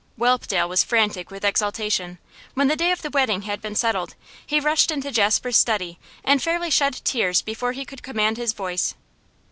[0.17, 2.17] Whelpdale was frantic with exultation.
[2.55, 6.41] When the day of the wedding had been settled, he rushed into Jasper's study and
[6.41, 8.95] fairly shed tears before he could command his voice.